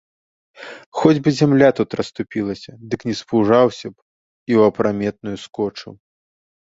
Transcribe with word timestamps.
Хоць 1.01 1.19
бы 1.25 1.29
зямля 1.39 1.69
тут 1.81 1.89
расступілася, 1.99 2.71
дык 2.93 3.01
не 3.09 3.15
спужаўся 3.21 3.87
б 3.95 3.95
і 4.49 4.53
ў 4.59 4.75
апраметную 4.75 5.37
скочыў. 5.47 5.93